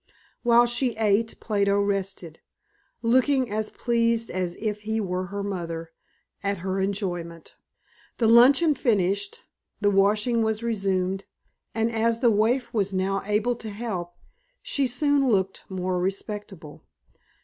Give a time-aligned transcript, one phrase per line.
[0.41, 2.39] While she ate Plato rested,
[3.03, 5.91] looking as pleased as if he were her mother
[6.41, 7.55] at her enjoyment.
[8.17, 9.41] The luncheon finished,
[9.79, 11.25] the washing was resumed,
[11.75, 14.15] and as the waif was now able to help,
[14.63, 16.81] she soon looked more respectable.